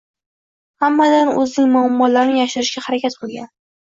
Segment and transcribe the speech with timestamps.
[0.83, 3.53] hammadan o‘zining muammolarini yashirishga harakat qilgan.